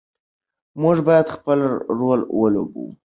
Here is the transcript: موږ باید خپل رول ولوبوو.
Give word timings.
موږ 0.81 0.97
باید 1.07 1.27
خپل 1.35 1.59
رول 1.99 2.19
ولوبوو. 2.39 2.85